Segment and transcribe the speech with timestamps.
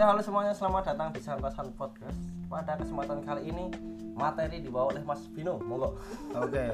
[0.00, 2.16] Ya halo semuanya, selamat datang di Santasan Podcast.
[2.48, 3.68] Pada kesempatan kali ini
[4.16, 6.00] materi dibawa oleh Mas Vino, monggo.
[6.40, 6.72] Oke,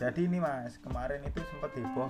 [0.00, 2.08] jadi ini mas kemarin itu sempat heboh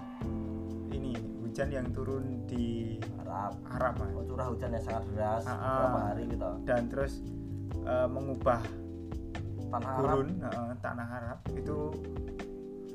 [0.95, 2.95] ini hujan yang turun di
[3.27, 3.59] Arab.
[3.75, 6.51] Arab mas Oh, curah hujan yang sangat deras beberapa hari gitu.
[6.63, 7.27] dan terus
[7.83, 8.63] eh, mengubah
[9.67, 11.79] Tanah Arab gurun eh, tanah Arab itu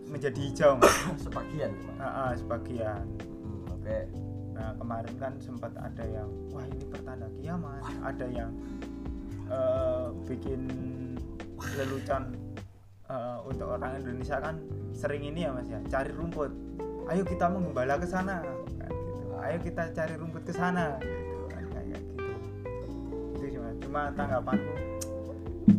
[0.07, 0.95] menjadi hijau mas
[1.27, 1.99] sebagian, Mas.
[1.99, 3.03] Ah, sebagian.
[3.43, 4.07] Hmm, Oke.
[4.57, 8.49] Nah kemarin kan sempat ada yang wah ini pertanda kiamat, ada yang
[9.45, 10.61] eh, bikin
[11.77, 12.33] lelucon
[13.05, 14.57] eh, untuk orang Indonesia kan
[14.97, 16.49] sering ini ya mas ya cari rumput.
[17.07, 19.31] Ayo kita mengembala ke sana, kan gitu.
[19.39, 22.25] Ayo kita cari rumput ke sana, gitu kan kayak gitu.
[23.45, 23.61] Itu.
[23.85, 24.73] Cuma tanggapanku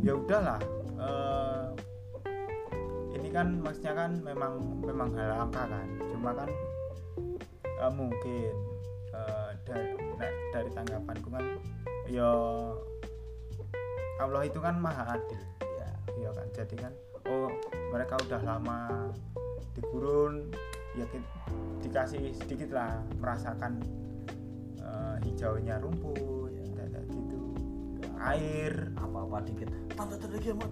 [0.07, 0.63] ya udahlah.
[0.99, 1.67] eh,
[3.19, 5.87] ini kan maksudnya kan memang memang hal langka kan.
[6.15, 6.49] Cuma kan
[7.79, 8.55] eh, mungkin
[9.11, 11.45] eh, dari nek- dari tanggapanku kan
[12.07, 12.31] ya
[14.19, 15.89] Allah itu kan maha adil Ya.
[16.19, 16.93] ya kan jadi kan
[17.25, 17.51] oh
[17.89, 18.79] mereka udah lama
[19.71, 20.51] di gurun
[20.93, 21.07] ya
[21.79, 23.79] dikasih sedikit lah merasakan
[24.77, 26.19] eh, hijaunya rumput
[26.75, 27.39] dan kayak gitu
[28.19, 29.71] air Apa-apa dikit.
[29.91, 30.71] Tanda-tanda kiamat.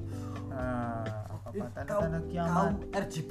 [0.49, 1.87] nah, apa Eh, tanda-tanda
[2.19, 3.31] kaum- kiamat Kaum RGB.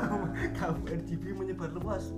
[0.58, 2.16] kaum RGB menyebar luas.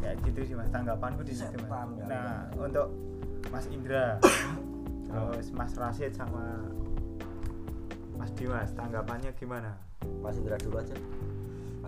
[0.00, 0.68] Kayak gitu sih mas.
[0.70, 1.88] Tanggapanku di situ mas.
[2.06, 2.88] Nah untuk
[3.48, 4.20] Mas Indra
[5.08, 6.68] terus Mas Rasid sama
[8.18, 9.78] Mas Dimas tanggapannya gimana?
[10.20, 10.96] Mas Indra dulu aja.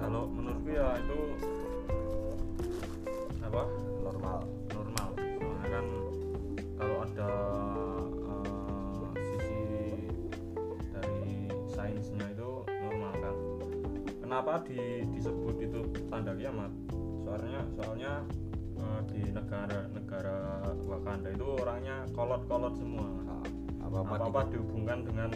[0.01, 1.19] kalau menurutku ya itu
[3.51, 3.67] apa?
[4.07, 4.39] Normal.
[4.71, 5.09] normal.
[5.19, 5.87] Soalnya kan
[6.79, 7.31] kalau ada
[8.31, 9.61] eh, sisi
[10.95, 13.37] dari sainsnya itu normal kan.
[14.23, 16.71] Kenapa di, disebut itu tanda kiamat
[17.31, 18.13] soalnya soalnya
[18.75, 20.39] eh, di negara negara
[20.83, 23.07] Wakanda itu orangnya kolot-kolot semua
[23.81, 24.51] Apa-apa apa apa dikit.
[24.53, 25.31] dihubungkan dengan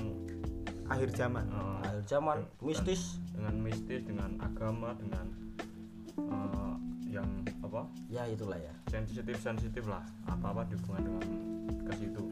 [0.87, 3.23] akhir zaman eh, Akhir zaman mistis.
[3.31, 5.27] dengan mistis dengan agama dengan
[6.19, 6.75] eh,
[7.09, 7.31] yang
[7.63, 8.75] apa Ya itulah ya.
[8.91, 11.25] sensitif sensitif lah apa apa dihubungkan dengan
[11.85, 12.23] ke situ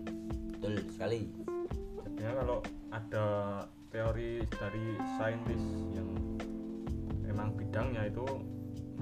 [0.52, 1.30] Betul sekali.
[2.02, 2.58] jadinya kalau
[2.90, 3.26] ada
[3.90, 4.86] teori dari
[5.16, 6.06] saintis yang
[7.20, 8.26] memang bidangnya itu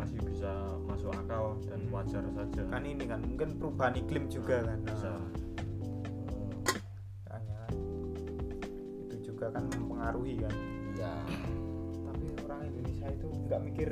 [0.01, 0.53] masih bisa
[0.83, 6.81] masuk akal dan wajar saja kan ini kan mungkin perubahan iklim juga kan bisa Nah,
[7.27, 7.73] makanya kan
[9.05, 10.55] itu juga kan mempengaruhi kan
[10.93, 11.15] Ya.
[12.03, 13.89] tapi orang Indonesia itu nggak mikir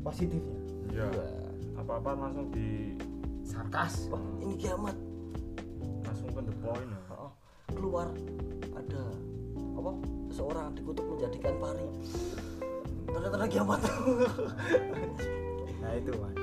[0.00, 1.28] positifnya ya Iya.
[1.76, 2.94] apa apa langsung di
[3.42, 4.96] sarkas Wah, ini kiamat.
[6.02, 7.00] langsung ke the point ya.
[7.12, 7.32] Oh,
[7.68, 8.08] keluar
[8.72, 9.02] ada
[9.74, 9.92] apa?
[10.28, 11.86] Seseorang dikutuk menjadikan pari.
[13.10, 13.80] Tanda-tanda kiamat.
[15.80, 16.36] nah itu mas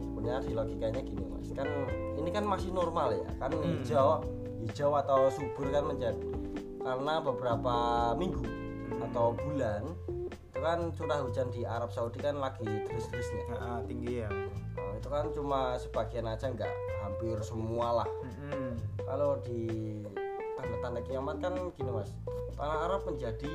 [0.00, 1.68] Sebenarnya di logikanya gini mas, kan
[2.16, 3.64] ini kan masih normal ya, kan Hmm.
[3.76, 4.24] hijau,
[4.62, 6.32] hijau atau subur kan menjadi
[6.80, 7.74] karena beberapa
[8.14, 9.04] minggu Hmm.
[9.10, 9.84] atau bulan
[10.30, 13.48] itu kan curah hujan di Arab Saudi kan lagi terus-terusnya.
[13.50, 14.30] Nah, tinggi ya
[14.74, 16.70] Nah, itu kan cuma sebagian aja nggak
[17.00, 18.08] hampir semua lah.
[18.22, 18.74] Mm-mm.
[18.98, 19.66] Kalau di
[20.54, 22.10] tanda-tanda kiamat kan gini mas,
[22.54, 23.50] tanah Arab menjadi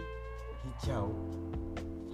[0.61, 1.11] hijau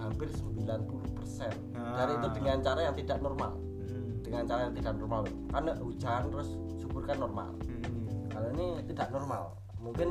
[0.06, 2.34] hampir 90% dari itu Ah.
[2.34, 3.52] dengan cara yang tidak normal.
[3.86, 4.22] Mm.
[4.22, 5.22] dengan cara yang tidak normal.
[5.50, 7.50] Karena hujan terus subur kan normal.
[7.66, 8.30] Mm-mm.
[8.30, 9.54] kalau ini tidak normal.
[9.82, 10.08] Mungkin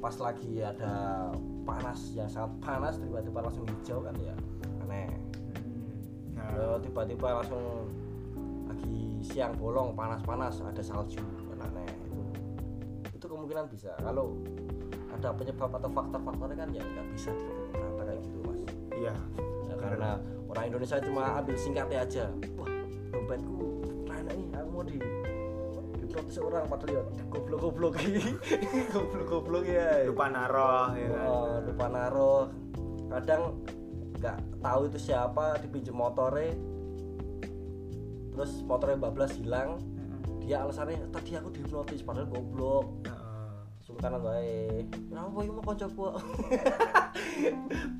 [0.00, 1.28] pas lagi ada
[1.62, 4.34] panas yang sangat panas tiba-tiba langsung hijau kan ya.
[4.86, 5.10] Aneh.
[5.54, 6.38] Mm.
[6.38, 7.64] Nah, Kalau tiba-tiba langsung
[8.66, 11.20] lagi siang bolong panas-panas ada salju
[11.52, 11.90] kan aneh.
[12.06, 12.22] Itu
[13.14, 13.92] itu kemungkinan bisa.
[14.00, 14.34] Kalau
[15.10, 18.59] ada penyebab atau faktor-faktornya kan ya nggak bisa dikata kayak gitu mas
[19.00, 19.14] iya.
[19.66, 20.10] Ya, karena
[20.50, 22.24] orang Indonesia cuma ambil singkatnya aja.
[22.60, 22.68] Wah
[23.10, 23.58] dompetku
[24.06, 24.98] rana nih aku mau di
[25.98, 27.02] diprotes orang padahal ya
[27.32, 27.94] goblok-goblok
[28.94, 30.04] goblok-goblok ya.
[30.06, 32.44] Lupa naruh ya Oh, lupa naruh.
[33.10, 33.42] Kadang
[34.20, 36.52] nggak tahu itu siapa dipinjam motornya
[38.36, 39.80] terus motornya bablas hilang.
[40.44, 42.99] Dia alasannya tadi aku dihipnotis padahal goblok
[44.00, 44.80] Sungkan wae
[45.12, 46.08] kenapa ini mau koncoku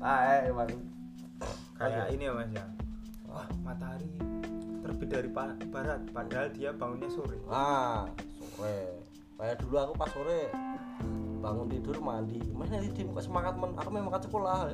[0.01, 0.73] ah emang
[1.77, 2.65] kayak ini ya mas ya.
[3.29, 4.09] Wah matahari
[4.81, 7.37] terbit dari barat padahal dia bangunnya sore.
[7.45, 8.97] Ah sore.
[9.37, 10.49] Kayak dulu aku pas sore
[11.37, 12.41] bangun tidur mandi.
[12.49, 13.77] Mana nih tim kok semangat men.
[13.77, 14.73] Aku memang ke sekolah.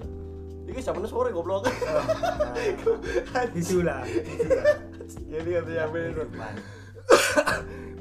[0.63, 1.67] Ini zaman sore goblok.
[2.71, 4.01] Itulah itulah.
[5.27, 6.23] Jadi katanya bener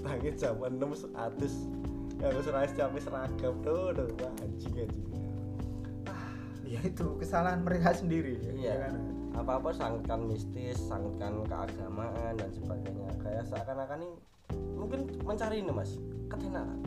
[0.07, 1.67] bangkit jam 6 atus
[2.17, 5.07] ya aku serah capek seragam tuh tuh wah, anjing anjing.
[6.67, 8.67] Ya itu kesalahan mereka sendiri Iya.
[8.67, 8.95] ya kan?
[9.37, 13.07] Apa-apa sangkan mistis sangkan keagamaan dan sebagainya.
[13.23, 14.17] Kayak seakan-akan ini
[14.75, 15.95] mungkin mencari ini mas
[16.27, 16.81] ketenaran.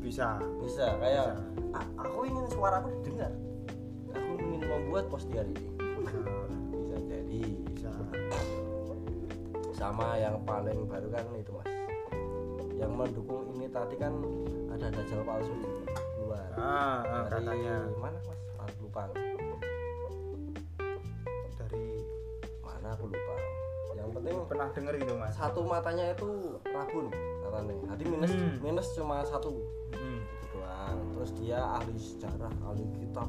[0.00, 0.40] Bisa.
[0.62, 1.76] Bisa kayak Bisa.
[1.76, 3.32] "Ah, aku ingin suaraku didengar.
[4.16, 5.66] Aku ingin membuat poster ini.
[6.72, 7.42] Bisa jadi.
[7.68, 7.90] Bisa.
[9.74, 11.68] Sama yang paling baru kan itu mas.
[12.74, 14.14] Yang mendukung ini tadi kan
[14.78, 15.66] ada dajjal palsu di
[16.18, 16.48] luar.
[16.54, 16.62] Ah,
[17.02, 18.38] ah, Dari katanya mana mas?
[18.54, 19.02] Ah, lupa.
[21.58, 21.84] Dari
[22.60, 23.34] mana aku lupa.
[23.90, 25.34] Yang penting pernah denger itu mas.
[25.34, 26.28] satu matanya itu
[26.64, 27.10] rabun
[27.42, 27.74] katanya.
[27.90, 28.54] Jadi minus Hmm.
[28.60, 29.50] minus cuma satu.
[29.90, 30.22] Hmm.
[30.22, 30.98] itu doang.
[31.12, 33.28] Terus dia ahli sejarah ahli kitab.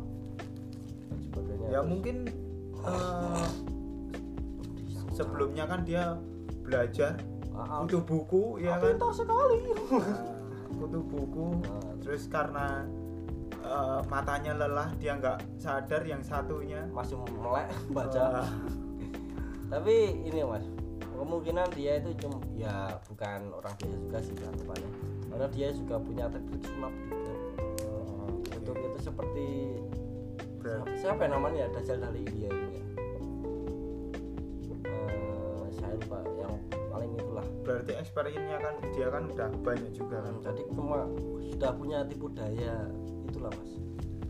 [1.04, 1.68] Dan sebagainya.
[1.68, 2.16] Ya Terus mungkin
[2.80, 3.46] eh,
[4.78, 6.14] di- sebelumnya kan dia
[6.62, 7.18] belajar
[7.52, 8.94] Ah, ah, butuh buku ya kan?
[8.94, 9.60] pintar sekali
[10.78, 12.86] Butuh buku Ah, terus karena
[13.64, 16.86] eh, matanya lelah dia nggak sadar yang satunya.
[16.94, 18.46] Masih melek baca.
[18.46, 18.50] Ah,
[19.70, 20.66] tapi ini mas
[21.20, 24.92] kemungkinan dia itu cuma ya bukan orang biasa juga sih anggapannya
[25.30, 27.34] karena dia juga punya teknik sulap juga
[28.56, 29.48] untuk itu seperti
[30.64, 31.68] berarti siapa yang namanya?
[31.76, 32.84] Dajjal dari India ini ya
[37.70, 40.34] berarti experience-nya kan dia kan udah banyak juga kan?
[40.34, 41.06] Hmm, jadi cuma
[41.54, 42.90] sudah punya tipu daya
[43.30, 43.72] itulah mas.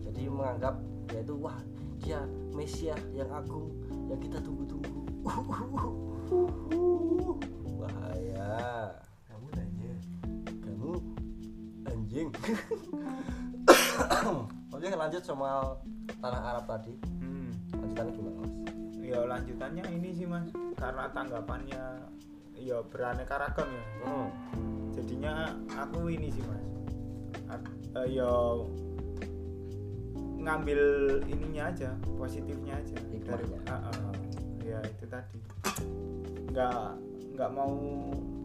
[0.04, 0.76] Jadi menganggap
[1.08, 1.56] dia itu wah
[2.04, 2.20] dia
[2.52, 3.72] Mesias yang agung
[4.12, 5.08] yang kita tunggu-tunggu.
[7.80, 8.92] Bahaya.
[9.32, 9.94] Kamu nanya
[10.60, 11.00] kamu
[11.88, 12.28] anjing.
[14.76, 15.80] Oke lanjut sama
[16.20, 16.92] tanah Arab tadi.
[17.24, 17.56] Hmm.
[17.72, 18.52] lanjutannya gimana mas?
[19.00, 20.52] Ya lanjutannya ini sih mas.
[20.76, 22.19] Karena tanggapannya
[22.70, 24.30] ya beraneka ragam ya hmm.
[24.94, 25.34] jadinya
[25.74, 26.66] aku ini sih mas
[27.98, 28.30] eh, ya
[30.40, 30.82] ngambil
[31.28, 33.46] ininya aja positifnya aja dari.
[33.68, 34.14] Ah, ah.
[34.64, 35.42] ya itu tadi
[36.54, 36.86] nggak
[37.36, 37.74] nggak mau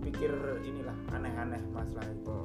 [0.02, 0.32] pikir
[0.64, 2.38] inilah aneh-aneh masalah itu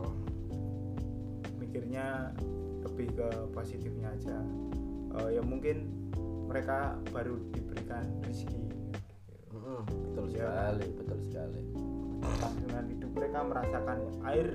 [0.49, 1.61] Hmm.
[1.61, 2.33] mikirnya
[2.81, 4.39] lebih ke positifnya aja
[5.17, 5.89] Eh, ya mungkin
[6.45, 8.61] mereka baru diberikan rezeki
[9.69, 10.49] Hmm, betul Ya.
[10.49, 11.61] sekali betul sekali.
[12.19, 14.47] Pas dengan hidup mereka merasakan air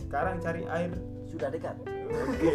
[0.00, 0.90] sekarang cari air.
[1.26, 1.76] Sudah dekat.
[2.04, 2.52] Oke.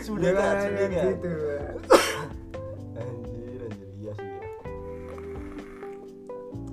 [0.00, 1.04] Sudah dekat sudah dekat.
[1.12, 1.32] gitu
[2.94, 4.42] anjir anjir iya sih ya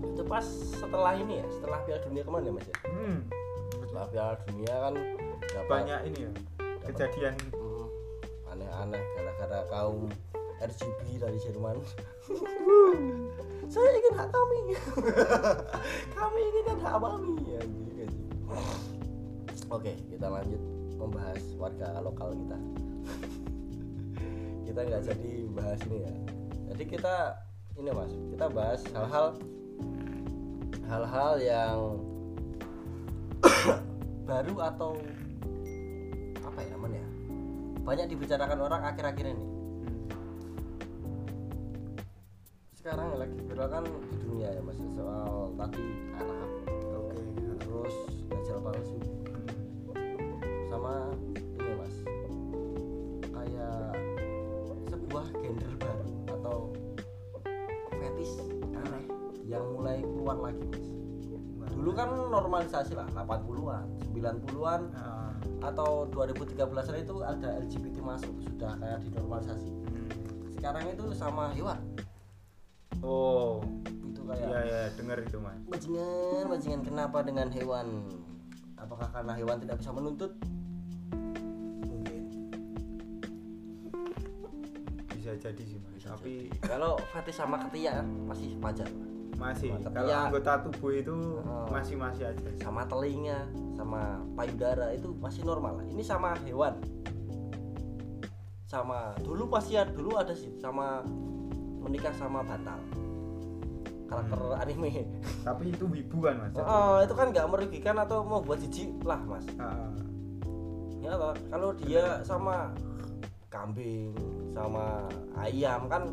[0.06, 0.46] itu pas
[0.78, 2.76] setelah ini ya setelah piala dunia ke mana ya mas ya?
[2.86, 3.18] Hmm,
[3.82, 4.94] setelah piala dunia kan
[5.42, 6.32] dapat banyak ini ya
[6.86, 7.34] kejadian.
[7.52, 7.86] Hmm,
[8.48, 10.08] aneh-aneh gara-gara kaum
[10.64, 11.78] RGB dari Jerman.
[13.74, 14.60] Saya ingin hak kami.
[16.16, 17.08] Kami ingin hak kami
[17.60, 17.94] anjir anjir
[19.74, 20.62] oke kita lanjut
[21.02, 22.58] membahas warga lokal kita.
[24.70, 26.14] Kita nggak jadi bahas ini ya.
[26.74, 27.16] Jadi kita
[27.82, 29.28] ini mas kita bahas hal-hal
[30.86, 31.78] hal-hal yang
[34.30, 34.92] baru atau
[36.46, 37.10] apa ya namanya ya?
[37.84, 39.46] banyak dibicarakan orang akhir-akhir ini
[42.84, 45.88] sekarang lagi viral kan di dunia ya mas soal tadi
[46.20, 46.52] Arab
[46.92, 47.16] oke
[47.64, 47.96] terus
[48.28, 49.00] dajjal palsu.
[50.68, 51.96] Sama ini mas.
[53.32, 53.96] Kayak
[54.92, 56.58] sebuah gender baru atau
[57.96, 59.08] fetish aneh
[59.48, 60.68] yang mulai keluar lagi
[61.56, 61.72] mas.
[61.72, 65.32] Dulu kan normalisasi lah 80-an 90-an Ah,
[65.72, 66.60] atau 2013
[67.00, 69.72] itu ada LGBT masuk sudah kayak dinormalisasi.
[69.72, 70.12] Hmm.
[70.60, 71.93] sekarang itu sama hewan
[73.04, 73.60] oh.
[74.08, 75.60] Itu kayak iya ya dengar itu mas.
[75.68, 78.08] Bajingan bajingan kenapa dengan hewan?
[78.80, 80.32] Apakah karena hewan tidak bisa menuntut?
[81.84, 82.22] Mungkin.
[85.12, 85.92] Bisa jadi sih mas.
[85.96, 86.64] Bisa tapi jadi.
[86.64, 88.88] kalau fetish sama ketiak masih wajar
[89.34, 89.76] masih.
[89.76, 90.24] Sama kalau ketiak.
[90.30, 91.68] anggota tubuh itu Oh.
[91.68, 92.50] masih masih aja.
[92.64, 95.86] Sama telinga sama payudara itu masih normal lah.
[95.92, 96.80] ini sama hewan.
[98.70, 101.06] Sama dulu pasti ada dulu ada sih sama
[101.84, 102.80] menikah sama batal.
[104.08, 104.62] Karakter Hmm.
[104.62, 104.92] anime.
[105.42, 106.56] Tapi itu wibu kan mas?
[106.56, 109.46] Oh, itu kan nggak merugikan atau mau buat jijik lah mas.
[109.58, 109.90] Ah,
[111.02, 111.36] ya toh.
[111.50, 112.72] kalau dia sama
[113.50, 114.14] kambing
[114.54, 116.10] sama ayam kan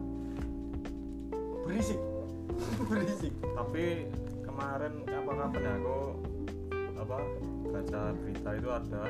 [1.65, 2.01] berisik.
[2.91, 3.33] Berisik.
[3.55, 4.11] Tapi
[4.43, 5.99] kemarin apa kapan ya aku
[7.01, 7.19] apa
[7.71, 9.03] baca berita itu ada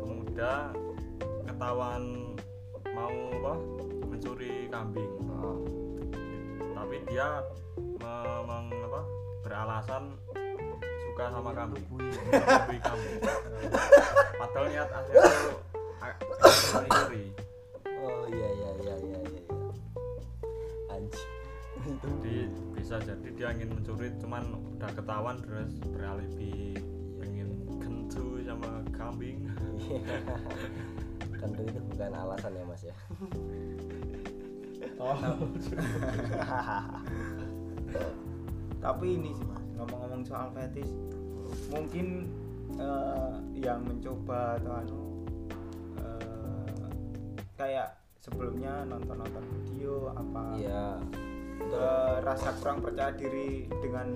[0.00, 0.52] pemuda
[1.44, 2.02] ketahuan
[2.88, 3.52] mau apa
[4.06, 5.12] mencuri kambing.
[5.28, 5.58] Oh,
[6.78, 7.42] tapi dia
[7.98, 9.02] me- meng- apa,
[9.42, 10.14] beralasan
[11.02, 11.82] suka sama kambing.
[11.90, 13.18] Mencuri kambing
[14.38, 15.50] padahal niat aslinya itu
[17.98, 19.42] oh iya iya iya iya iya iya.
[20.94, 21.30] anjing.
[21.82, 22.34] Itu jadi
[22.78, 24.46] bisa jadi dia ingin mencuri cuman
[24.78, 26.78] udah ketahuan terus beralibi
[27.18, 29.50] pengen kentu sama kambing.
[31.42, 32.94] Kan itu bukan alasan ya mas ya
[38.84, 40.90] tapi ini sih mas ngomong-ngomong soal fetish
[41.70, 42.26] mungkin
[42.78, 44.98] eh, yang mencoba atau anu
[46.02, 46.90] eh,
[47.58, 50.44] kayak sebelumnya nonton-nonton video apa
[51.58, 54.08] betul eh, rasa kurang percaya diri dengan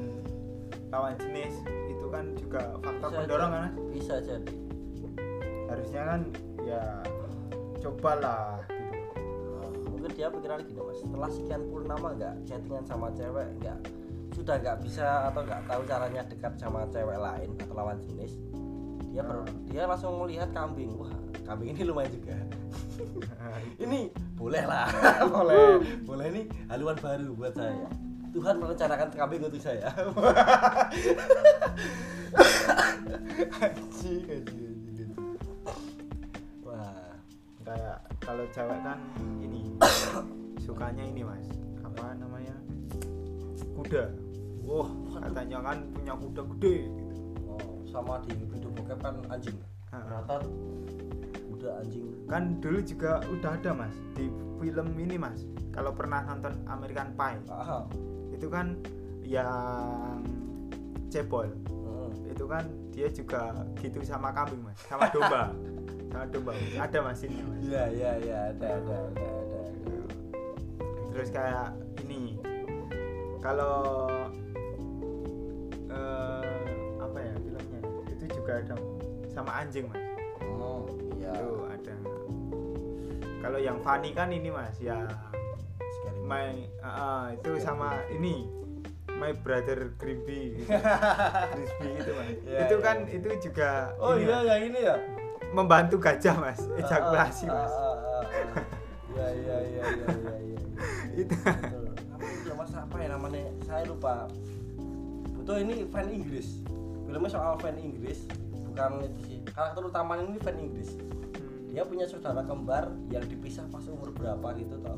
[0.93, 1.55] lawan jenis
[1.89, 3.57] itu kan juga faktor Bisa pendorong jadi.
[3.57, 4.55] kan bisa jadi.
[5.73, 6.21] Harusnya kan
[6.69, 6.85] ya
[7.81, 8.61] cobalah
[10.03, 10.99] mungkin dia pikirannya gini mas.
[10.99, 13.79] Setelah sekian purnama nggak chattingan sama cewek nggak
[14.35, 18.35] sudah nggak bisa atau nggak tahu caranya dekat sama cewek lain atau lawan jenis
[19.13, 20.97] dia ber- dia langsung melihat kambing.
[20.97, 21.13] Wah
[21.45, 22.35] kambing ini lumayan juga.
[23.83, 24.89] Ini boleh lah.
[25.35, 25.85] Boleh.
[26.07, 27.89] Boleh ini haluan baru buat saya.
[28.33, 29.93] Tuhan merencanakan kambing untuk saya.
[33.63, 34.62] Anjing anjing.
[38.23, 38.99] Kalau cewek kan
[39.43, 39.75] ini
[40.63, 41.47] sukanya ini mas.
[41.83, 42.55] Apa namanya?
[43.75, 44.15] Kuda.
[44.63, 47.15] Wah katanya kan punya kuda gede gitu.
[47.51, 49.59] Oh, sama di video bokep kan anjing.
[49.91, 50.39] Rata
[51.51, 52.07] udah anjing.
[52.31, 54.31] Kan dulu juga udah ada mas di
[54.63, 55.43] film ini mas.
[55.75, 57.43] Kalau pernah nonton American Pie.
[57.51, 57.85] Ah
[58.31, 58.79] itu kan
[59.27, 60.23] yang
[61.11, 61.51] cebol.
[61.51, 62.11] Heeh.
[62.33, 65.53] itu kan dia juga gitu sama kambing mas sama domba
[66.29, 66.77] domba Mas.
[66.77, 67.21] ada mas.
[67.25, 67.61] Ini mas.
[67.65, 68.39] Iya iya iya.
[68.53, 69.95] Ada ada ada ada, ada.
[71.13, 71.69] terus kayak
[72.05, 72.37] ini.
[73.43, 74.07] Kalau
[75.91, 76.63] eh,
[77.01, 77.81] apa ya filmnya
[78.13, 78.75] itu juga ada
[79.33, 80.01] sama anjing mas.
[80.61, 80.85] Oh
[81.17, 81.33] iya.
[81.33, 81.95] Itu ada.
[83.43, 85.09] Kalau yang funny kan ini mas ya
[86.01, 86.49] Scary my
[86.85, 88.49] ah, itu sama ini.
[89.23, 90.67] My brother Crispy
[91.55, 92.37] Crispy itu mas.
[92.43, 92.83] Iya, itu iya.
[92.83, 94.97] kan itu juga oh ini, iya Mas, yang ini ya
[95.53, 96.61] membantu gajah mas.
[96.81, 97.73] Ejakulasi Ah, ah, mas.
[97.73, 98.25] ah, ah, ah.
[99.13, 100.59] iya iya iya iya iya iya
[101.13, 101.35] itu.
[102.49, 103.45] Ya mas apa ya namanya?
[103.69, 104.27] Saya lupa.
[105.37, 106.65] Betul ini fan Inggris.
[107.05, 108.25] Filmnya soal fan Inggris
[108.73, 110.97] bukan itu sih karakter utamanya ini fan Inggris.
[111.69, 114.97] Dia punya saudara kembar yang dipisah pas umur berapa gitu toh.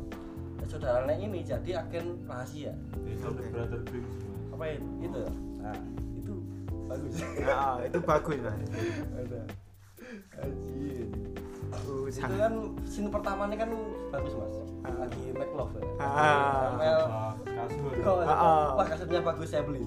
[0.62, 2.78] Dan saudaranya ini jadi agen rahasia.
[4.54, 5.20] Apa itu itu
[5.58, 5.74] nah
[6.14, 6.32] itu
[6.86, 7.12] bagus.
[7.50, 8.54] Ah, itu bagus mas.
[9.18, 9.42] Ada
[10.40, 11.08] Anjir.
[11.74, 12.54] Uh, itu kan
[12.86, 13.70] scene pertamanya kan
[14.14, 14.56] bagus mas.
[14.84, 14.94] Ah.
[15.00, 16.76] lagi make love ya Ah.
[16.78, 17.02] Mel.
[17.44, 18.64] Kasur Ah, ah.
[18.78, 19.82] wah kasetnya bagus saya beli.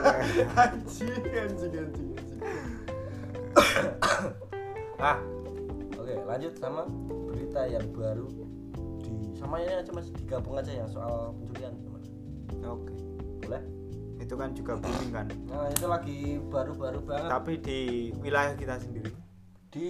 [0.62, 2.40] Anjing anjing anjing anjing.
[5.00, 5.16] Ah.
[5.96, 6.84] Oke lanjut sama
[7.32, 8.28] berita yang baru
[9.00, 10.12] di sama ini aja mas.
[10.12, 12.04] Digabung aja yang soal pencurian gimana
[12.68, 12.92] oke.
[13.46, 13.62] Boleh?
[14.20, 15.26] Itu kan juga booming kan?
[15.48, 17.30] Nah itu lagi baru-baru banget.
[17.32, 17.80] Tapi di
[18.20, 19.08] wilayah kita sendiri
[19.70, 19.88] di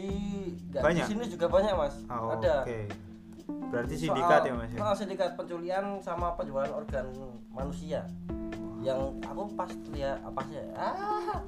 [0.69, 1.07] nggak, Banyak?
[1.09, 1.97] di sini juga banyak mas.
[2.13, 2.65] Oh, ada.
[2.69, 2.81] oke.
[3.73, 4.79] Berarti sindikat ya mas ya?
[4.85, 7.09] Ah, sindikat penculian sama penjualan organ
[7.49, 8.05] manusia.
[8.85, 11.41] Yang aku pas lihat apa sih ah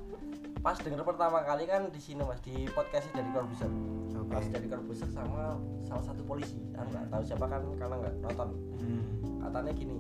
[0.63, 3.67] pas denger pertama kali kan di sini mas di podcastnya dari Corbuzier
[4.15, 4.31] Oke.
[4.31, 6.61] pas dari Corbuzier sama salah satu polisi.
[6.79, 8.49] Aku nggak tahu siapa kan karena nggak nonton.
[8.83, 9.03] Hmm.
[9.43, 9.97] katanya gini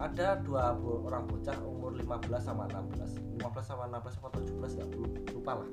[0.00, 4.84] ada dua orang bocah umur 15 sama 16 15 sama 16 sama 17 ya
[5.36, 5.68] lupa lah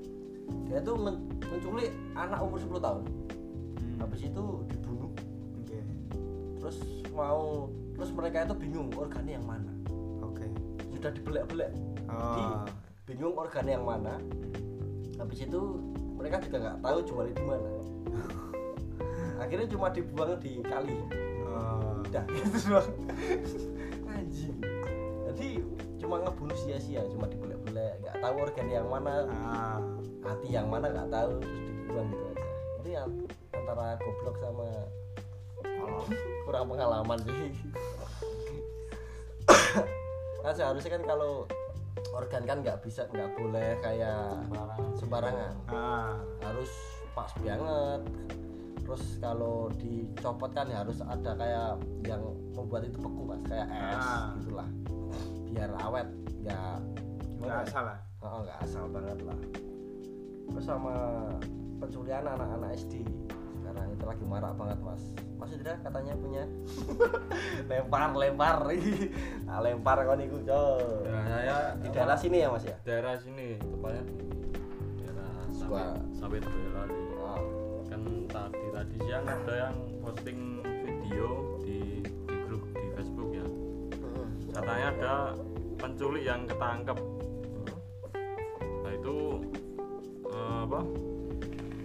[0.66, 3.04] dia tuh men- menculik anak umur 10 tahun
[3.78, 3.98] Hmm.
[4.00, 5.12] habis itu dibunuh
[5.58, 5.80] Oke.
[6.58, 6.78] terus
[7.12, 9.72] mau terus mereka itu bingung organnya yang mana
[10.22, 10.46] Oke.
[10.92, 11.72] sudah dibelek-belek
[12.08, 12.64] Oh.
[13.04, 14.16] bingung organnya yang mana
[15.18, 15.62] habis itu
[16.14, 17.70] mereka juga nggak tahu jualnya di mana
[19.44, 20.98] akhirnya cuma dibuang di kali
[21.48, 22.06] Oh.
[22.06, 22.90] udah gitu doang
[23.42, 23.66] jadi
[26.08, 29.76] cuma ngebunuh sia-sia cuma dibelek-belek nggak tahu organ yang mana Ah.
[30.24, 32.46] hati yang mana nggak tahu terus dibuang gitu aja
[32.80, 33.10] itu yang
[33.52, 34.70] antara goblok sama
[36.48, 37.52] kurang pengalaman sih
[40.40, 41.44] kan seharusnya kan kalau
[42.16, 44.48] organ kan nggak bisa nggak boleh kayak
[44.96, 46.16] sembarangan Ah.
[46.40, 46.72] harus
[47.12, 48.02] pas banget
[48.80, 51.76] terus kalau dicopot kan harus ada kayak
[52.08, 52.24] yang
[52.56, 54.32] membuat itu beku mas kayak es Ah.
[54.40, 54.68] gitulah
[55.58, 56.08] biar awet
[56.40, 56.78] nggak
[57.38, 57.70] Nggak ya?
[57.70, 57.98] salah.
[58.20, 59.38] Oh, nggak asal banget lah.
[60.48, 60.94] Terus sama
[61.78, 63.06] penculian anak-anak SD
[63.58, 65.04] sekarang itu lagi marak banget mas.
[65.36, 66.44] Mas Indra katanya punya
[67.70, 68.58] lempar lempar,
[69.46, 70.78] nah, lempar kon iku cok.
[71.04, 72.78] ya saya Di daerah sini ya mas ya.
[72.82, 74.04] daerah sini tepatnya
[74.98, 77.42] daerah sawit sawit Boyolali Oh,
[77.86, 80.40] kan tadi tadi siang ada yang posting
[80.82, 81.28] video
[81.60, 82.02] di
[84.58, 85.16] katanya ada
[85.78, 86.98] penculik yang ketangkep.
[88.58, 89.16] Nah itu
[90.34, 90.82] eh, apa?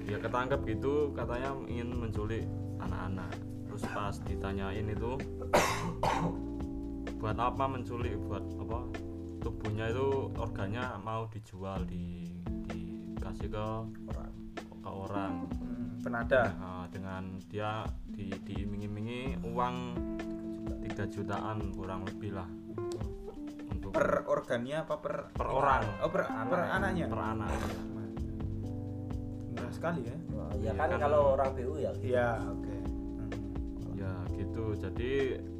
[0.08, 2.48] Dia ketangkep gitu katanya ingin menculik
[2.80, 3.28] anak-anak.
[3.68, 5.20] Terus pas ditanyain itu
[7.20, 8.16] buat apa menculik?
[8.24, 8.88] Buat apa?
[9.44, 12.24] Tubuhnya itu organnya mau dijual di
[12.72, 13.66] dikasih ke
[14.08, 14.32] orang.
[14.82, 15.32] ke orang.
[15.46, 16.42] Hmm, penada.
[16.58, 19.76] Nah, dengan dia di diiming-imingi uang
[20.64, 22.48] 3 jutaan kurang lebih lah
[23.70, 25.82] untuk per organnya apa per Per orang.
[26.00, 27.50] oh per, per anaknya per anak
[29.50, 30.98] murah sekali ya Nah, ya Iya kan, kan.
[31.00, 32.04] kalau orang BU ya gitu.
[32.08, 33.30] iya oke Hmm.
[33.94, 35.10] ya gitu jadi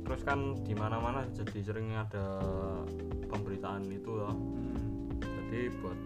[0.02, 2.40] terus kan di mana mana jadi sering ada
[3.26, 5.16] pemberitaan itu loh Hmm.
[5.20, 5.98] jadi buat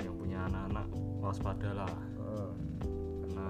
[0.00, 0.86] yang punya anak-anak
[1.18, 2.52] waspada lah Hmm.
[3.22, 3.48] karena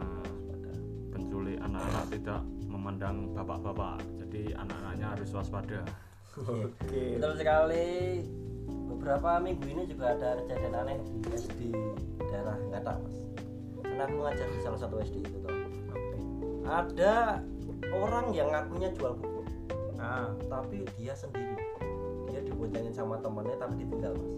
[1.10, 4.00] penculik anak-anak tidak memandang bapak-bapak
[4.32, 5.84] jadi anak-anaknya harus waspada.
[6.40, 7.20] Oke.
[7.20, 7.88] Betul sekali.
[8.88, 11.60] Beberapa minggu ini juga ada kejadian aneh di SD
[12.32, 13.18] daerah Ngata mas.
[13.84, 15.52] Karena aku ngajar di salah satu SD itu toh.
[15.92, 16.18] Oke.
[16.62, 17.44] ada
[17.92, 19.44] orang yang ngakunya jual buku
[20.00, 20.32] ah.
[20.48, 21.60] Tapi dia sendiri.
[22.32, 24.32] Dia diboncengin sama temennya tapi ditinggal mas.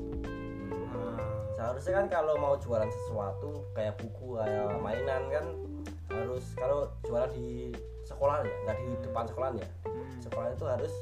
[0.90, 0.98] Hmm.
[0.98, 1.22] ah.
[1.54, 5.46] seharusnya kan kalau mau jualan sesuatu kayak buku kayak mainan kan
[6.10, 7.70] harus kalau jualan di
[8.04, 10.20] sekolah ya nggak di depan sekolahnya Hmm.
[10.20, 10.92] sekolah itu harus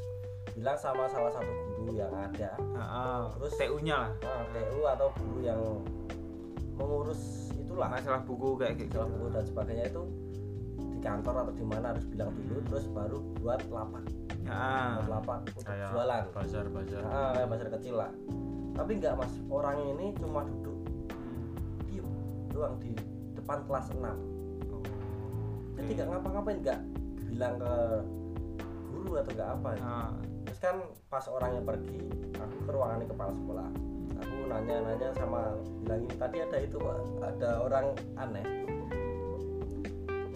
[0.52, 2.54] bilang sama salah satu guru yang ada.
[2.72, 3.22] Ah, ah.
[3.40, 4.10] Terus- TU-nya lah.
[4.20, 5.60] Nah, TU atau guru yang
[6.74, 7.22] mengurus
[7.54, 7.88] itulah.
[7.88, 8.96] Masalah buku kayak gitu.
[8.96, 10.02] Masalah buku dan sebagainya itu
[10.92, 14.04] di kantor atau di mana harus bilang dulu terus baru buat lapak.
[14.44, 16.22] Ah buat lapak untuk kayak jualan.
[16.34, 18.10] bazar bazar nah, kayak pasar kecil lah.
[18.72, 19.32] Tapi nggak mas.
[19.48, 20.76] Orang ini cuma duduk
[21.08, 21.48] Hmm.
[21.86, 22.08] diem
[22.50, 22.92] doang di
[23.32, 24.31] depan kelas 6 Oh,
[25.82, 25.94] jadi oke.
[25.98, 26.80] nggak ngapa-ngapain nggak
[27.26, 27.74] bilang ke
[28.94, 29.70] guru atau nggak apa.
[29.82, 30.10] Ah,
[30.46, 30.76] terus kan
[31.10, 31.98] pas orangnya pergi
[32.38, 33.68] aku ke ruangan kepala sekolah.
[34.22, 36.98] Aku nanya-nanya sama bilang ini tadi ada itu pak.
[37.34, 38.46] Ada orang aneh.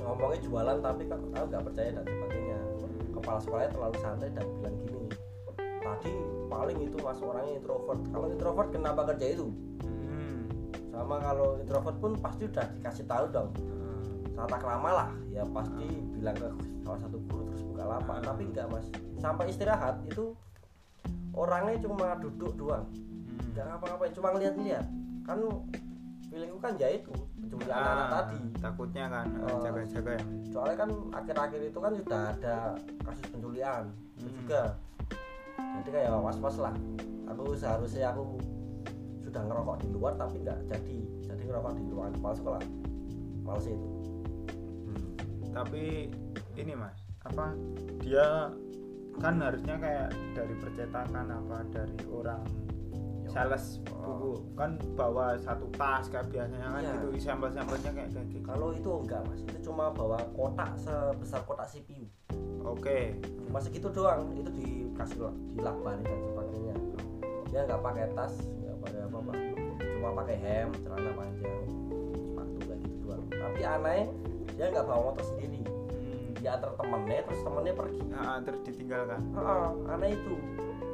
[0.03, 2.59] Ngomongnya jualan tapi kok aku nggak percaya dan sebagainya.
[3.15, 5.07] Kepala sekolahnya terlalu santai dan bilang gini
[5.87, 6.13] tadi
[6.51, 8.01] paling itu mas orangnya introvert.
[8.11, 9.47] Kalau introvert kenapa kerja itu?
[9.87, 10.49] Hmm.
[10.91, 13.53] sama kalau introvert pun pasti udah dikasih tahu dong
[14.37, 16.49] Tata krama lah ya pasti bilang ke
[16.85, 18.17] salah satu guru terus buka lapak.
[18.21, 18.87] Tapi enggak mas.
[19.17, 20.37] Sampai istirahat itu
[21.33, 22.85] orangnya cuma duduk doang.
[22.85, 23.53] Hmm.
[23.53, 24.87] nggak ngapa-ngapain cuma ngeliat-ngeliat.
[25.25, 25.39] Kan
[26.27, 28.37] feelingku kan ya itu penculik Ah, anak-anak tadi.
[28.59, 29.61] takutnya kan Oh.
[29.63, 32.57] jaga-jaga yang soalnya kan akhir-akhir itu kan sudah ada
[33.01, 33.83] kasus penculikan
[34.15, 34.37] itu Hmm.
[34.37, 34.63] juga.
[35.57, 36.75] Jadi kayak was-was lah.
[37.27, 38.37] Aku seharusnya aku
[39.19, 40.99] sudah ngerokok di luar tapi nggak jadi.
[41.23, 42.63] Jadi ngerokok di ruangan kepala sekolah.
[43.43, 43.77] Males itu.
[43.79, 43.96] Hmm.
[45.57, 46.13] Tapi
[46.53, 47.57] ini mas apa
[48.05, 48.53] dia
[49.17, 52.45] kan harusnya kayak dari percetakan apa dari orang
[53.27, 56.93] sales buku kan bawa satu tas kayak biasanya kan Iya.
[56.95, 58.45] gitu sampel-sampelnya kayak kayak gitu.
[58.45, 62.05] Kalau itu enggak mas itu cuma bawa kotak sebesar kotak CPU
[62.63, 62.99] oke.
[63.49, 66.75] Cuma segitu doang itu dikasih la- dilakbani dan sebagainya.
[67.51, 69.33] Dia nggak pakai tas nggak pakai apa apa
[69.81, 71.57] cuma pakai hem celana panjang
[72.15, 73.25] sepatu kayak gitu doang.
[73.33, 74.03] Tapi aneh
[74.57, 75.61] dia nggak bawa motor sendiri.
[75.63, 76.33] Hmm.
[76.41, 78.01] dia antar temennya terus temennya pergi.
[78.17, 79.21] Ah, terus ditinggalkan.
[79.37, 80.35] Ah, aneh itu.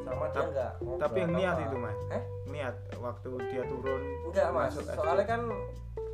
[0.03, 1.99] Sama dia Tap- nggak tapi yang niat itu mas?
[2.11, 2.23] Eh?
[2.51, 4.75] Niat waktu dia turun enggak mas.
[4.75, 5.43] soalnya kan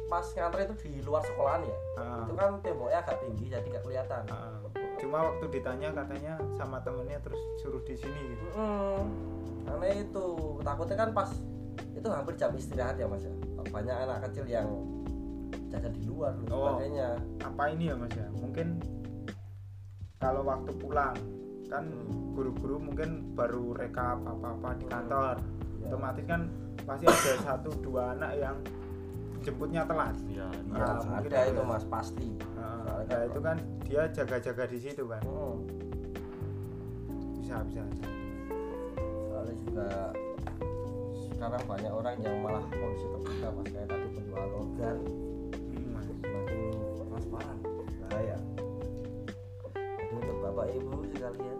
[0.09, 1.77] pas ngantre itu di luar sekolahan ya.
[2.01, 4.25] Ah, itu kan temboknya agak tinggi jadi nggak kelihatan.
[4.29, 4.61] Ah.
[4.99, 8.45] cuma waktu ditanya katanya sama temennya terus suruh di sini gitu.
[8.59, 9.01] Mm-mm.
[9.71, 10.27] aneh itu.
[10.65, 11.31] Takutnya kan pas
[11.95, 13.33] itu hampir jam istirahat ya mas ya?
[13.71, 14.67] Banyak anak kecil yang
[15.69, 16.75] jajan di luar dan Oh.
[16.75, 17.09] sebagainya
[17.41, 18.69] apa ini ya mas ya mungkin
[20.19, 21.15] kalau waktu pulang
[21.67, 22.33] kan Hmm.
[22.33, 25.37] guru-guru mungkin baru rekap apa-apa di kantor
[25.79, 25.87] Ya.
[25.87, 26.41] otomatis kan
[26.83, 28.57] pasti ada satu dua anak yang
[29.39, 34.65] jemputnya telat ya ya mungkin ada itu mas pasti Nah, nah, itu kan dia jaga-jaga
[34.67, 35.57] di situ kan Mm.
[37.37, 38.07] bisa bisa bisa.
[39.25, 39.87] soalnya juga
[41.29, 45.28] sekarang banyak orang yang malah kondisi terbuka mas kayak tadi penjual organ Hmm,
[47.19, 47.59] transparan
[48.07, 48.39] bahaya.
[49.99, 51.59] Jadi untuk bapak ibu sekalian.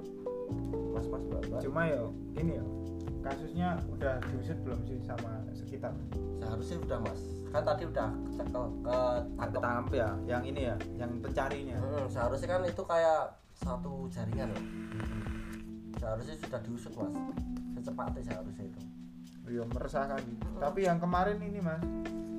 [0.95, 1.59] Mas mas bapak.
[1.67, 2.03] Cuma ya
[2.39, 2.65] ini ya
[3.27, 5.91] kasusnya udah diusut belum sih sama sekitar?
[6.39, 7.21] Seharusnya udah mas.
[7.51, 8.99] Kan tadi udah cekel ke
[9.35, 9.51] tangkep.
[9.59, 11.77] ketangkep ya yang ini ya yang pencarinya.
[11.83, 13.23] Hmm, seharusnya kan itu kayak
[13.59, 14.65] satu jaringan loh.
[15.99, 17.11] Seharusnya sudah diusut mas.
[17.75, 18.81] Secepatnya seharusnya itu.
[19.49, 20.23] ya meresahkan.
[20.63, 21.83] Tapi yang kemarin ini mas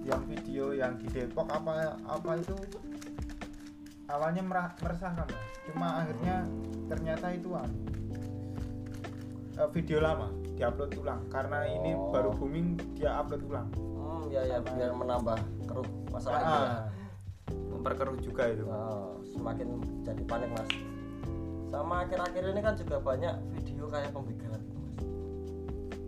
[0.10, 2.56] yang video yang di Depok apa apa itu
[4.10, 5.46] awalnya merah- meresahkan mas.
[5.64, 6.36] Cuma akhirnya
[6.88, 7.50] ternyata itu
[9.56, 11.22] eh, video lama diupload ulang.
[11.30, 12.10] Karena ini Oh.
[12.10, 13.68] baru booming dia upload ulang.
[13.76, 16.50] Hmm ya ya Sama- biar menambah keruh masalah ini.
[16.50, 16.58] ya.
[16.58, 16.84] Ah,
[17.70, 18.64] memperkeruh juga itu.
[18.66, 19.68] Nah, semakin
[20.02, 20.70] jadi panik mas.
[21.70, 24.98] Sama akhir-akhir ini kan juga banyak video kayak pembegalan itu mas.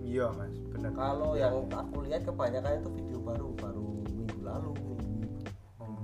[0.01, 0.53] Iya mas.
[0.71, 5.31] Bener kalau yang aku lihat kebanyakan itu video baru baru minggu lalu minggu minggu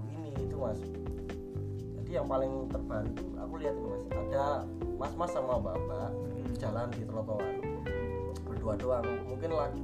[0.06, 0.80] ini itu mas
[2.08, 4.04] jadi yang paling terbaru itu aku lihat itu mas.
[4.16, 4.46] Ada
[4.96, 6.56] mas-mas sama mbak-mbak Hmm.
[6.56, 7.44] jalan di trotoar
[8.48, 9.04] berdua doang.
[9.28, 9.84] Mungkin lagi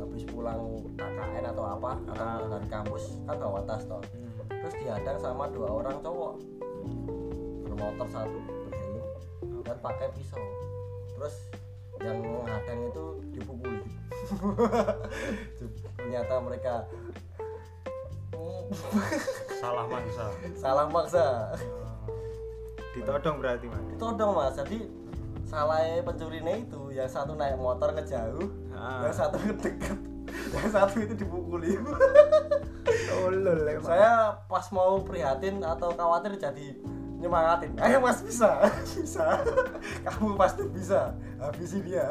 [0.00, 2.40] habis pulang KKN atau apa atau Ah.
[2.40, 4.00] pulang dari kampus kan bawa tas toh.
[4.00, 4.48] Hmm.
[4.48, 6.40] terus dihadang sama dua orang cowok.
[7.68, 9.04] Bermotor satu berhelm
[9.60, 10.40] dan pakai pisau.
[11.20, 11.36] Terus
[12.00, 13.04] yang menghadang itu
[13.36, 13.84] dipukuli.
[16.00, 16.88] Ternyata mereka
[19.58, 21.26] salah mangsa salah maksa.
[22.94, 23.82] Ditodong berarti mas.
[23.94, 24.54] Ditodong mas.
[24.54, 24.86] Jadi
[25.46, 28.46] salah pencurinya itu yang satu naik motor ngejauh
[28.78, 29.02] Ah.
[29.02, 29.98] yang satu ngedeket
[30.54, 31.74] yang satu itu dipukuli.
[33.10, 33.82] Tolol Mas.
[33.82, 36.78] saya pas mau prihatin atau khawatir jadi
[37.18, 37.74] nyemangatin.
[37.82, 38.62] Ayo mas bisa?
[38.94, 39.42] Bisa.
[40.06, 41.10] Kamu pasti bisa.
[41.42, 42.06] Habisi dia.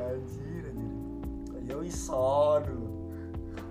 [0.00, 1.68] Anjir anjir.
[1.68, 2.88] Yo iso dulu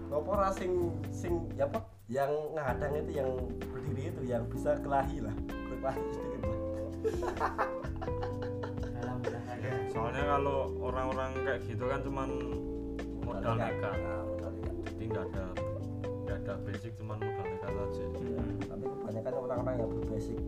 [0.09, 0.71] ngopo sing
[1.13, 3.29] sing ya apa yang ngadang itu yang
[3.69, 5.35] berdiri itu yang bisa kelahi lah.
[5.69, 6.59] Kelahi sedikit lah.
[9.93, 12.29] Soalnya kalau orang-orang kayak gitu kan cuman
[13.21, 13.93] modal nekat.
[14.01, 14.81] Nah, modal nekat.
[14.89, 15.45] jadi nggak ada
[16.25, 18.03] nggak ada basic cuman modal nekat aja.
[18.09, 18.57] Hmm.
[18.65, 20.39] tapi kebanyakan orang-orang yang berbasic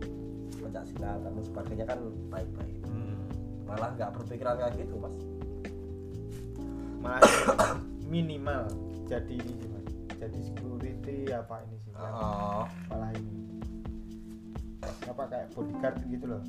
[0.58, 2.76] pencak silat dan sebagainya kan baik-baik.
[2.90, 3.22] Hmm.
[3.70, 5.14] malah nggak berpikiran kayak gitu mas.
[6.98, 7.34] Malah
[8.12, 8.66] minimal
[9.06, 9.38] jadi
[10.32, 13.52] jadi security apa ini sih oh malah ini
[14.82, 16.42] apa kayak bodyguard gitu loh.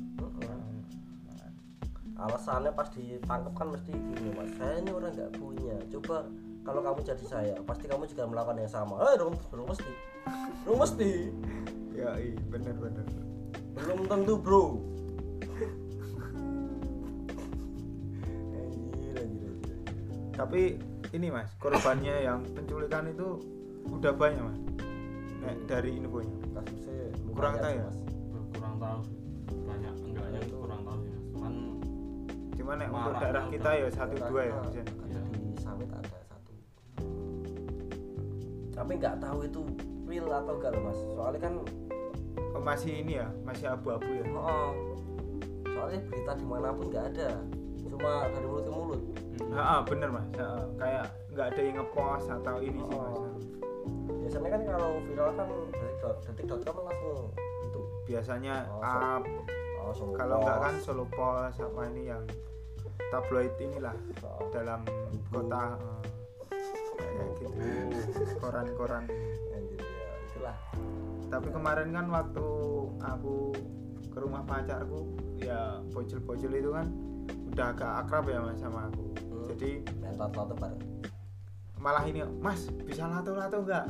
[2.18, 4.50] Alasannya pas ditangkap kan mesti gini mas.
[4.58, 5.76] Saya ini orang nggak punya.
[5.90, 6.26] Coba
[6.66, 9.02] kalau kamu jadi saya pasti kamu juga melakukan yang sama.
[9.12, 9.92] Eh dong belum mesti.
[10.66, 11.10] Belum mesti.
[11.94, 13.06] Ya iya bener bener.
[13.78, 14.82] Belum tentu bro.
[18.58, 19.54] Anjir anjir anjir
[20.34, 20.82] tapi
[21.14, 23.38] ini mas korbannya yang penculikan itu
[23.86, 24.58] udah banyak mas.
[25.40, 27.84] Nek, dari infonya kasusnya Kurang tahu ya?
[27.84, 27.98] mas.
[28.54, 29.16] Kurang tahu sih.
[29.64, 31.24] banyak enggaknya itu kurang tahu sih mas.
[31.30, 31.52] Cuman
[32.54, 34.84] cuma nek untuk daerah kita ya satu dua ya mas ya.
[34.84, 36.52] kita di sawit ada satu.
[38.72, 39.60] Tapi nggak tahu itu
[40.04, 40.98] real atau enggak loh mas.
[41.14, 41.54] Soalnya kan
[42.54, 43.26] Oh, masih ini ya?
[43.42, 44.22] Masih abu-abu ya?
[44.30, 44.74] Oh,
[45.66, 47.30] soalnya berita di mana pun nggak ada.
[47.82, 49.00] Cuma dari mulut ke mulut.
[49.50, 50.26] Ah, bener mas.
[50.78, 53.14] Kayak nggak ada yang ngepost atau ini sih mas.
[53.18, 53.23] Oh.
[54.34, 55.46] Biasanya kan kalau viral kan
[56.26, 57.18] detik detik.com langsung
[57.62, 59.22] itu biasanya Oh, up.
[59.78, 60.64] oh, kalau nggak post.
[60.66, 62.22] kan solo post apa ini yang
[63.14, 63.94] tabloid inilah
[64.26, 64.82] Oh, dalam
[65.30, 65.78] kota
[66.50, 67.56] eh, kayak gitu.
[68.42, 69.06] Koran-koran.
[69.54, 70.56] Anjir, ya, itulah.
[71.30, 72.46] Tapi kemarin kan waktu
[73.06, 73.54] aku
[74.10, 76.90] ke rumah pacarku ya bocil-bocil itu kan
[77.54, 79.02] udah agak akrab ya mas sama aku.
[79.30, 79.46] Hmm.
[79.54, 79.70] jadi
[80.02, 80.82] mental lato bareng
[81.78, 83.84] malah ini mas bisa lato-lato nggak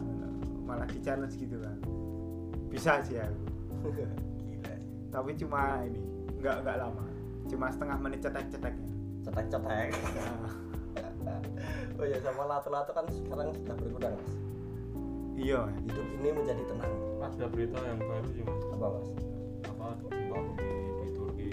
[0.65, 1.77] malah di challenge gitu kan.
[2.73, 3.93] Bisa sih aku.
[3.93, 4.17] Gila.
[5.15, 6.01] Tapi cuma ini
[6.43, 7.05] nggak nggak lama.
[7.47, 8.75] Cuma setengah menit cetek cetek
[11.25, 11.41] Nah,
[12.01, 14.35] oh ya sama lato lato kan sekarang sudah berkurang mas.
[15.41, 15.61] Iya.
[15.65, 15.81] Mas.
[15.89, 16.93] hidup ini menjadi tenang.
[17.25, 18.63] Ada berita yang baru sih mas?
[18.77, 19.09] Apa mas?
[19.65, 21.49] Apa gempa bumi di Turki?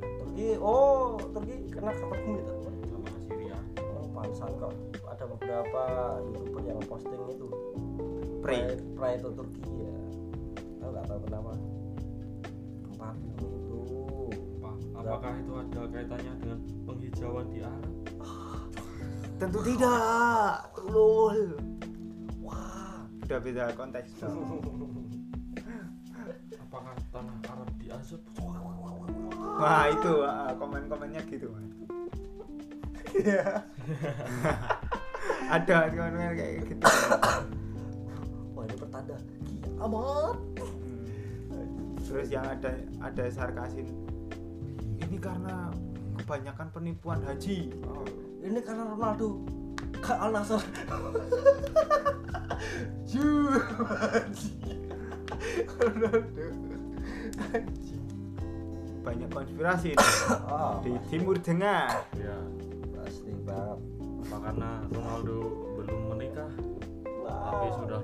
[0.00, 0.48] Turki?
[0.56, 3.58] Oh Turki kena gempa bumi tuh sama Syria.
[3.84, 4.72] Oh pansan kok.
[5.04, 5.82] Ada beberapa
[6.24, 7.46] youtuber yang posting itu
[8.44, 8.76] Pray.
[8.92, 9.96] pray to Turki ya.
[10.84, 11.56] Aku nggak tahu kenapa.
[12.84, 13.48] Gempa bumi
[14.60, 17.94] Apa- apakah itu ada kaitannya dengan penghijauan di Arab?
[19.40, 20.76] Tentu tidak.
[20.92, 21.56] Lol
[22.44, 23.08] wah.
[23.24, 24.12] Udah beda konteks
[26.68, 28.20] apakah tanah Arab di Azab
[29.56, 30.20] wah itu
[30.60, 31.64] komen-komennya gitu mas.
[33.16, 33.64] Iya.
[35.56, 36.84] ada komen kayak gitu
[38.64, 39.20] wah ini pertanda.
[39.44, 40.40] Kiamat
[41.54, 41.94] Hmm.
[42.02, 43.86] terus yang ada ada sarkasin
[44.96, 45.68] ini karena
[46.16, 47.68] kebanyakan penipuan haji.
[47.84, 48.00] Oh,
[48.40, 49.44] ini karena Ronaldo.
[50.00, 50.64] Ke Al anjing.
[55.78, 56.46] Ronaldo
[59.04, 59.92] banyak konspirasi
[60.48, 61.92] oh, di timur tengah.
[62.16, 62.40] Ya
[62.96, 63.76] pasti banget
[64.24, 66.48] apa karena Ronaldo belum menikah
[67.24, 68.00] tapi sudah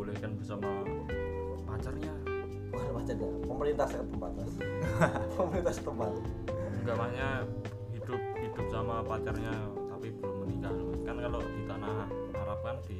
[0.00, 0.80] dibolehkan bersama
[1.68, 2.14] pacarnya.
[2.72, 4.52] Bukan macamnya pemerintah setempat mas
[5.36, 6.10] pemerintah setempat.
[6.80, 7.28] Enggak makanya
[8.40, 9.52] hidup sama pacarnya
[9.92, 10.72] tapi belum menikah.
[10.72, 11.04] Mas.
[11.04, 12.98] kan kalau di tanah Arab kan di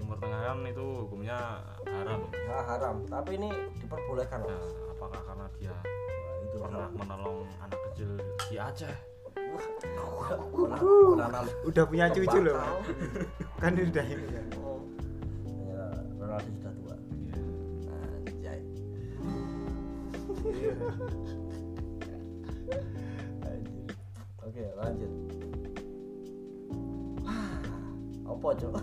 [0.00, 1.60] Timur Tengah kan itu hukumnya
[1.92, 2.20] haram.
[2.32, 2.96] Nah, haram.
[3.04, 3.48] Tapi ini
[3.84, 4.64] diperbolehkan nah,
[4.96, 8.16] apakah karena dia Nah, itu pernah menolong anak kecil
[8.48, 8.96] di Aceh?
[9.36, 12.56] Pernah pernah nal- udah punya cucu loh
[13.60, 14.46] kan udah ini kan
[16.24, 17.36] Ronaldo sudah tua Iya.
[18.24, 18.60] Anjay.
[20.44, 20.72] Iya.
[23.44, 23.84] Anjir.
[24.40, 25.12] Oke, lanjut.
[28.24, 28.74] Apa, Cok?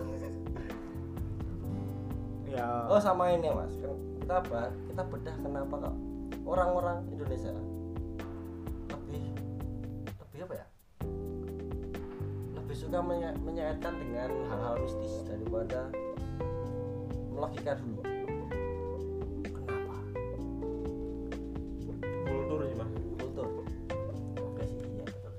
[2.46, 3.74] ya Oh, sama ini, Mas.
[3.74, 4.60] Kan kita apa?
[4.86, 5.94] Kita bedah kenapa kok
[6.44, 7.50] orang-orang Indonesia
[8.88, 9.24] lebih
[10.06, 10.66] lebih apa ya?
[12.54, 15.90] Lebih suka menye- menyaitkan dengan hal-hal mistis daripada
[17.42, 17.98] melogika dulu.
[19.50, 19.96] Kenapa?
[22.22, 22.90] kultur sih mas.
[23.18, 23.46] Kultur.
[24.38, 25.34] Oke sih iya betul.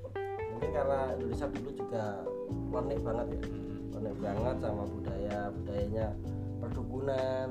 [0.51, 2.03] Mungkin karena Indonesia dulu juga
[2.51, 3.39] unik banget ya.
[3.39, 3.97] Mm.
[4.03, 6.07] unik banget sama budaya budayanya
[6.59, 7.49] perdukunan.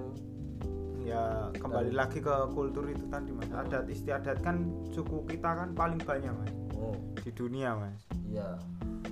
[1.01, 3.49] Ya kembali lagi ke kultur itu tadi mas.
[3.57, 6.53] Adat istiadat kan suku kita kan paling banyak mas.
[6.77, 6.93] Oh
[7.25, 8.05] di dunia mas.
[8.29, 8.61] Iya.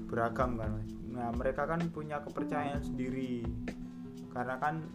[0.05, 0.92] Beragam kan mas.
[1.09, 3.40] Nah mereka kan punya kepercayaan sendiri.
[4.31, 4.87] Karena kan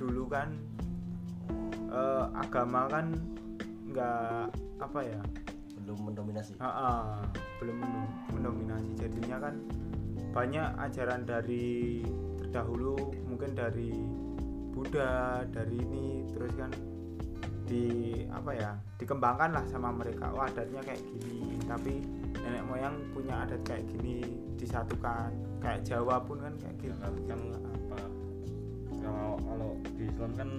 [0.00, 0.48] dulu kan
[1.92, 3.12] eh, agama kan
[3.92, 4.48] nggak
[4.80, 5.20] apa ya?
[5.84, 6.56] Belum mendominasi.
[6.56, 7.12] Ah, ah,
[7.60, 8.96] belum men- mendominasi.
[8.96, 9.60] Jadinya kan
[10.32, 12.00] banyak ajaran dari
[12.40, 12.96] terdahulu
[13.28, 13.92] mungkin dari
[14.70, 16.70] Buddha dari ini terus kan
[17.66, 20.32] di apa ya dikembangkan lah sama mereka.
[20.32, 22.02] Oh adatnya kayak gini tapi
[22.40, 25.34] nenek moyang punya adat kayak gini disatukan.
[25.60, 27.79] Kayak Jawa pun kan kayak Ya, gitu kan, kan
[29.10, 30.50] apa kalau di Islam kan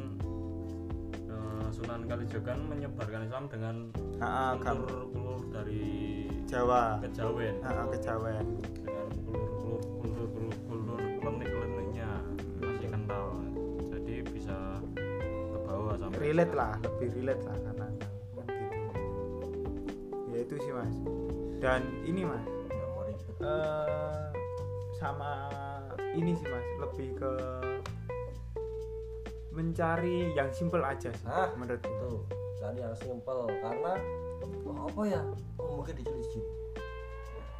[1.25, 3.75] eh, Sunan Kalijaga kan menyebarkan Islam dengan
[4.21, 5.09] Ah, ah, kultur
[5.49, 6.99] dari Jawa.
[7.01, 7.55] kejawen.
[7.63, 8.45] Ah, ah, kejawen.
[8.83, 12.09] Dengan kultur kultur kultur kultur, kultur klenik kleniknya
[12.59, 13.25] masih kental.
[13.89, 14.57] Jadi bisa
[15.25, 18.09] ke bawah sampai relate lah lebih relate lah karena kan
[18.53, 18.79] gitu.
[20.29, 20.95] Ya itu sih mas.
[21.57, 22.45] Dan ini mas
[23.41, 24.21] eh
[24.93, 25.49] sama
[26.13, 27.31] ini sih mas lebih ke
[29.51, 32.11] mencari yang simple aja sih Ah, menurut itu
[32.57, 33.93] cari yang simple karena
[34.63, 35.21] oh, apa ya?
[35.59, 36.43] Oh, mungkin jin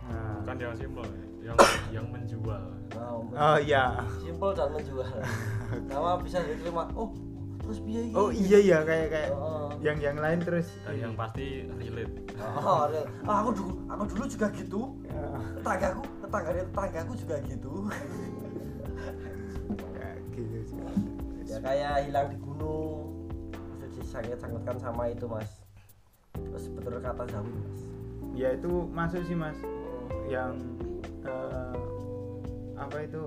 [0.08, 1.06] nah, bukan yang simpel
[1.42, 1.58] yang
[1.96, 2.64] yang menjual.
[2.94, 4.06] Nah, oh iya.
[4.22, 5.06] simple dan menjual.
[5.90, 7.12] Sama bisa diterima oh
[7.62, 10.68] terus biaya oh iya iya kayak kayak oh, yang yang lain terus.
[10.86, 12.14] Dan yang pasti relate.
[12.42, 13.06] Oh, real.
[13.26, 14.82] Ah, aku dulu aku dulu juga gitu.
[15.12, 17.74] Ah, tetanggaku tetangga tetanggaku juga gitu.
[19.98, 21.21] Kayak gitu sih
[21.52, 23.28] ya kayak hilang di gunung.
[23.84, 25.52] Terus disangkut-sangkutkan sama itu mas.
[26.32, 27.80] Terus betul kata Zawi mas.
[28.32, 29.60] Ya itu masuk sih mas.
[30.32, 30.64] Yang
[31.28, 31.76] eh,
[32.80, 33.22] apa itu?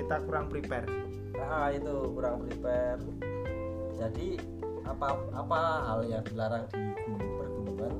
[0.00, 0.88] Kita kurang prepare.
[1.36, 3.04] Nah itu kurang prepare.
[4.00, 4.40] Jadi
[4.88, 5.60] apa apa
[5.92, 7.92] hal yang dilarang di gunung pergunungan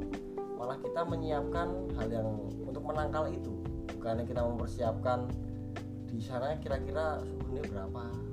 [0.56, 1.68] malah kita menyiapkan
[1.98, 2.28] hal yang
[2.64, 3.52] untuk menangkal itu.
[4.00, 5.28] Bukannya kita mempersiapkan
[6.08, 8.25] di sana kira-kira suhunya berapa.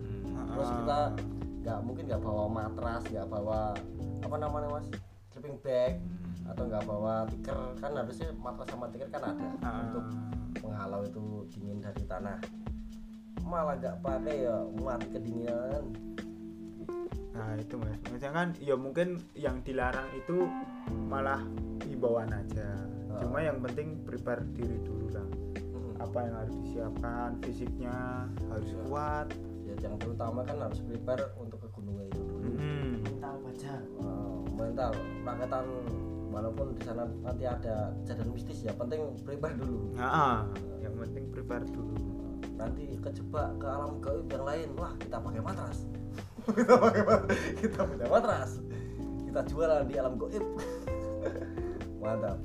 [0.54, 0.76] Terus Ah.
[0.78, 1.00] kita
[1.64, 3.74] nggak mungkin nggak bawa matras nggak bawa
[4.22, 4.88] apa namanya mas
[5.32, 5.98] sleeping bag
[6.44, 9.82] atau nggak bawa tikar kan harusnya matras sama tikar kan ada Ah.
[9.84, 10.06] untuk
[10.62, 12.38] menghalau itu dingin dari tanah
[13.44, 15.84] malah nggak pakai ya mati kedinginan
[17.34, 20.46] Nah itu mas, maksudnya kan ya mungkin yang dilarang itu
[21.10, 21.42] malah
[21.82, 22.78] himbauan aja.
[23.10, 23.26] Ah.
[23.26, 25.26] Cuma yang penting prepare diri dulu lah.
[25.58, 25.98] Hmm.
[25.98, 28.82] Apa yang harus disiapkan, fisiknya harus Iya.
[28.86, 29.28] kuat.
[29.74, 32.50] Ya yang terutama kan harus prepare untuk ke gunung itu dulu.
[32.62, 33.02] Hmm.
[33.02, 33.74] mental baja.
[33.98, 34.92] Wow, mental.
[35.26, 35.66] Rakyatan
[36.34, 39.94] walaupun di sana nanti ada kejadian mistis ya penting prepare dulu.
[39.98, 40.40] Nah, ah,
[40.82, 41.98] yang penting prepare dulu.
[42.54, 45.90] nanti kejebak ke alam gaib yang lain wah kita pakai matras.
[46.44, 47.28] Kita pakai mat-
[47.60, 48.62] kita punya matras.
[49.26, 50.46] Kita jualan di alam gaib.
[52.02, 52.38] Mantap.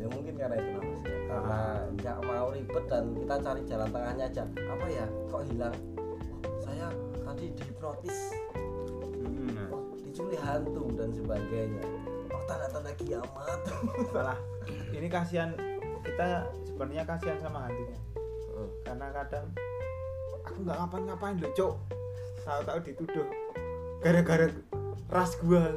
[0.00, 1.60] Ya mungkin karena itu mas ya karena
[1.98, 4.44] nggak mau ribet dan kita cari jalan tengahnya aja.
[4.48, 5.06] Apa ya?
[5.28, 5.76] Kok hilang?
[5.76, 5.95] oh,
[7.36, 9.68] tadi dihipnotis Hmm.
[9.68, 11.84] oh, diculik hantu dan sebagainya
[12.32, 13.60] oh tanda-tanda kiamat
[14.16, 14.40] Malah
[14.96, 15.52] ini kasihan
[16.00, 17.98] kita sebenarnya kasihan sama hantunya.
[18.56, 18.70] Hmm.
[18.86, 19.46] Karena kadang
[20.46, 21.74] aku nggak ngapain-ngapain loh, Cok.
[22.46, 23.28] Tahu-tahu dituduh
[24.00, 24.48] gara-gara
[25.12, 25.68] ras gua.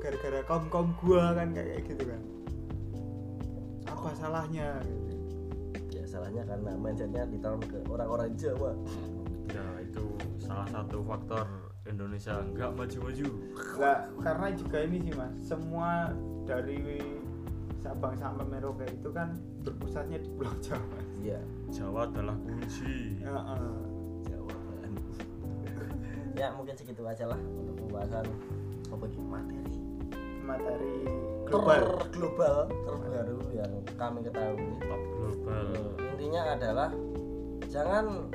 [0.00, 2.22] Gara-gara kaum-kaum gua kan kayak gitu kan.
[3.90, 4.80] Apa salahnya?
[5.92, 8.72] ya salahnya karena mindsetnya ditanam ke orang-orang Jawa
[10.52, 11.46] salah satu faktor
[11.88, 12.36] Indonesia.
[12.44, 13.28] Nggak maju-maju.
[13.80, 16.12] Lah, karena juga ini sih mas, semua
[16.44, 17.00] dari
[17.80, 19.34] Sabang sampai Merauke itu kan
[19.64, 20.98] berpusatnya di Pulau Jawa.
[21.18, 21.40] Iya.
[21.72, 23.18] Jawa adalah kunci.
[23.18, 23.76] Ya, eh.
[24.28, 24.92] jawaban
[26.38, 28.28] ya mungkin segitu aja lah untuk pembahasan
[28.92, 29.74] apa gitu materi.
[30.46, 30.98] Materi
[31.48, 31.82] global.
[32.12, 34.68] global terbaru yang kami ketahui.
[34.84, 35.66] Top global.
[35.74, 36.90] Eh, intinya adalah
[37.66, 38.30] jangan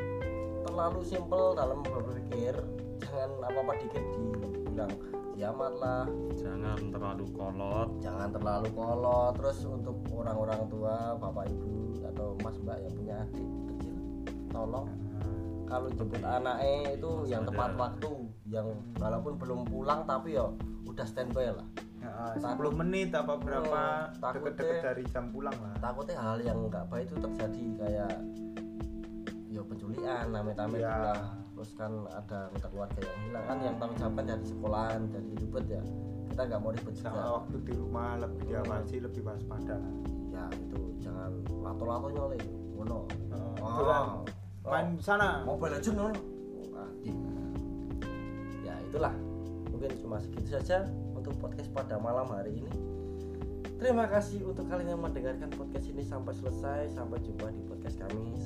[0.67, 2.53] terlalu simpel dalam berpikir
[2.99, 4.93] jangan apa apa dikit dibilang
[5.37, 6.03] kiamat lah.
[6.33, 7.89] Jangan terlalu kolot.
[8.01, 9.33] Jangan terlalu kolot.
[9.37, 13.95] Terus untuk orang-orang tua bapak ibu atau mas mbak yang punya adik kecil
[14.49, 14.87] tolong.
[15.67, 17.79] Kalau jemput anaknya itu yang tepat Ada.
[17.79, 18.11] waktu
[18.47, 20.47] yang walaupun belum pulang tapi ya
[20.87, 21.67] udah standby lah.
[21.97, 23.67] Ya, eh, 10 menit apa berapa
[24.07, 25.73] Hmm, takutnya- deket-deket dari jam pulang lah.
[25.81, 28.13] takutnya hal yang nggak baik itu terjadi kayak
[29.57, 30.93] ya penculikan name-name Iya.
[30.93, 31.21] hilang
[31.57, 33.43] terus kan ada anggota keluarga yang hilang.
[33.49, 35.83] Kan yang tanggung jawab dari sekolahan jadi ribet ya.
[36.29, 39.77] Kita nggak mau ribet sama juga waktu di rumah lebih diawasi lebih waspada.
[40.29, 41.31] Ya itu jangan
[41.65, 42.45] lato-lato nyolek
[42.77, 43.09] ngono.
[43.57, 44.03] Oh, aturan.
[44.21, 44.69] oh.
[44.69, 45.41] main sana.
[45.41, 46.13] Mobile Legends ngono
[48.61, 49.13] ya itulah.
[49.73, 50.85] Mungkin cuma segitu saja
[51.17, 52.71] untuk podcast pada malam hari ini.
[53.77, 56.93] Terima kasih untuk kalian yang mendengarkan podcast ini sampai selesai.
[56.93, 58.37] Sampai jumpa di podcast kami